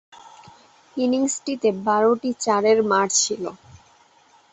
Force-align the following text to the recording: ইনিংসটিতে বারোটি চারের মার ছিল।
ইনিংসটিতে 0.97 1.69
বারোটি 1.85 2.29
চারের 2.43 2.79
মার 2.83 3.07
ছিল। 3.15 3.43